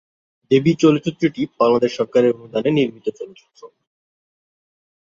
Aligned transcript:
দেবী 0.51 0.71
চলচ্চিত্রটি 0.81 1.41
বাংলাদেশ 1.59 1.91
সরকারের 1.99 2.35
অনুদানে 2.35 2.69
নির্মিত 2.77 3.07
চলচ্চিত্র। 3.19 3.61